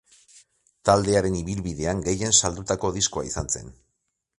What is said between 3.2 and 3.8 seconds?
izan zen.